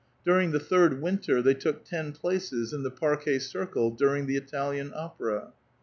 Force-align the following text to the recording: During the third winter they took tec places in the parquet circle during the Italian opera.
During 0.25 0.49
the 0.49 0.59
third 0.59 0.99
winter 0.99 1.43
they 1.43 1.53
took 1.53 1.85
tec 1.85 2.15
places 2.15 2.73
in 2.73 2.81
the 2.81 2.89
parquet 2.89 3.37
circle 3.37 3.91
during 3.91 4.25
the 4.25 4.35
Italian 4.35 4.91
opera. 4.95 5.53